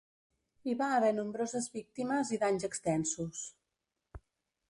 Hi 0.69 0.73
va 0.79 0.87
haver 0.93 1.11
nombroses 1.17 1.67
víctimes 1.75 2.33
i 2.37 2.41
danys 2.45 2.67
extensos. 2.71 3.45